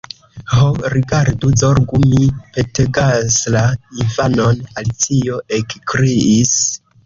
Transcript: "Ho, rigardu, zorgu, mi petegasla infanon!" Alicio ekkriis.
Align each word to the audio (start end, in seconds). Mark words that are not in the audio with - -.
"Ho, 0.51 0.69
rigardu, 0.93 1.49
zorgu, 1.63 1.99
mi 2.13 2.23
petegasla 2.57 3.63
infanon!" 4.07 4.67
Alicio 4.81 5.41
ekkriis. 5.63 6.61